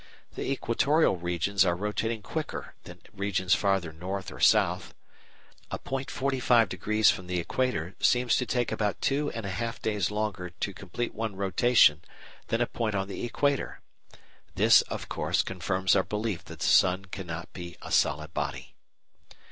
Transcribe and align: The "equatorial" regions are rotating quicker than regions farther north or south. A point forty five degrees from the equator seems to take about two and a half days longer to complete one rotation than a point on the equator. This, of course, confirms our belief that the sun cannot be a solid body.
The 0.33 0.51
"equatorial" 0.51 1.15
regions 1.17 1.63
are 1.63 1.75
rotating 1.75 2.23
quicker 2.23 2.73
than 2.85 3.01
regions 3.13 3.53
farther 3.53 3.93
north 3.93 4.31
or 4.31 4.39
south. 4.39 4.95
A 5.69 5.77
point 5.77 6.09
forty 6.09 6.39
five 6.39 6.69
degrees 6.69 7.11
from 7.11 7.27
the 7.27 7.37
equator 7.37 7.93
seems 7.99 8.35
to 8.37 8.47
take 8.47 8.71
about 8.71 8.99
two 8.99 9.29
and 9.33 9.45
a 9.45 9.51
half 9.51 9.79
days 9.79 10.09
longer 10.09 10.49
to 10.49 10.73
complete 10.73 11.13
one 11.13 11.35
rotation 11.35 12.01
than 12.47 12.61
a 12.61 12.65
point 12.65 12.95
on 12.95 13.09
the 13.09 13.23
equator. 13.23 13.81
This, 14.55 14.81
of 14.89 15.07
course, 15.07 15.43
confirms 15.43 15.95
our 15.95 16.01
belief 16.01 16.45
that 16.45 16.61
the 16.61 16.65
sun 16.65 17.05
cannot 17.05 17.53
be 17.53 17.77
a 17.83 17.91
solid 17.91 18.33
body. 18.33 18.73